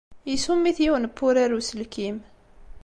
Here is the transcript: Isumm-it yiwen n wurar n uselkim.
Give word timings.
Isumm-it 0.33 0.77
yiwen 0.83 1.03
n 1.09 1.13
wurar 1.17 1.51
n 1.53 1.57
uselkim. 1.59 2.17